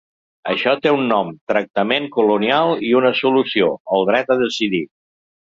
Això 0.53 0.71
té 0.85 0.93
un 0.99 1.03
nom, 1.11 1.29
tractament 1.51 2.09
colonial, 2.17 2.73
i 2.89 2.91
una 3.03 3.15
solució: 3.23 3.71
el 3.99 4.11
dret 4.13 4.37
a 4.37 4.43
decidir. 4.45 4.83